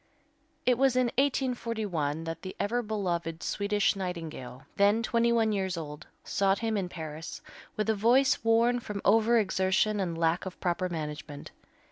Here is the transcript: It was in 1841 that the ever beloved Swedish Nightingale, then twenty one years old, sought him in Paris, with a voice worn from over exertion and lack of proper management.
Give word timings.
It 0.65 0.79
was 0.79 0.95
in 0.95 1.11
1841 1.19 2.23
that 2.23 2.41
the 2.41 2.55
ever 2.59 2.81
beloved 2.81 3.43
Swedish 3.43 3.95
Nightingale, 3.95 4.63
then 4.75 5.03
twenty 5.03 5.31
one 5.31 5.51
years 5.51 5.77
old, 5.77 6.07
sought 6.23 6.57
him 6.57 6.75
in 6.75 6.89
Paris, 6.89 7.39
with 7.77 7.87
a 7.87 7.93
voice 7.93 8.43
worn 8.43 8.79
from 8.79 9.03
over 9.05 9.37
exertion 9.37 9.99
and 9.99 10.17
lack 10.17 10.47
of 10.47 10.59
proper 10.59 10.89
management. 10.89 11.51